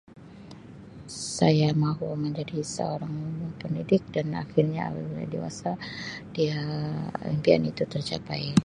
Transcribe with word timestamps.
Saya 1.35 1.69
mahu 1.83 2.09
menjadi 2.23 2.57
seorang 2.73 3.13
pendidik 3.61 4.01
dan 4.15 4.27
akhirnya 4.43 4.81
apabila 4.89 5.23
dewasa 5.33 5.71
dia 6.35 6.57
impian 7.33 7.63
itu 7.71 7.83
tercapai. 7.93 8.43